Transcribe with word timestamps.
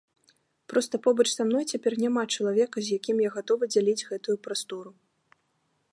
Проста 0.71 0.95
побач 1.07 1.25
са 1.33 1.45
мной 1.49 1.63
цяпер 1.75 1.93
няма 2.05 2.23
чалавека, 2.37 2.77
з 2.87 2.97
якім 3.01 3.17
я 3.27 3.35
гатовы 3.39 3.65
дзяліць 3.75 4.07
гэтую 4.11 4.37
прастору. 4.49 4.91